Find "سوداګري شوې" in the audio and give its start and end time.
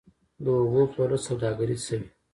1.27-1.99